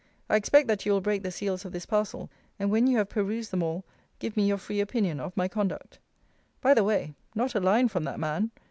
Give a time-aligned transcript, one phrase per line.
[0.31, 3.07] I expect that you will break the seals of this parcel, and when you have
[3.09, 3.85] perused them all,
[4.17, 5.99] give me your free opinion of my conduct.
[6.59, 8.49] By the way, not a line from that man!